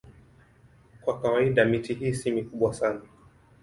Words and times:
Kwa 1.01 1.21
kawaida 1.21 1.65
miti 1.65 1.93
hii 1.93 2.13
si 2.13 2.31
mikubwa 2.31 2.73
sana. 2.73 3.01